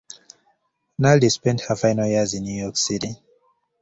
Naldi 0.97 1.29
spent 1.29 1.61
her 1.61 1.75
final 1.75 2.07
years 2.07 2.33
in 2.33 2.41
New 2.41 2.59
York 2.63 2.75
City. 2.75 3.21